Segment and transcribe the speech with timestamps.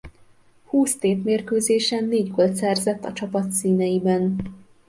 [0.65, 4.37] Húsz tétmérkőzésen négy gólt szerzett a csapat színeiben.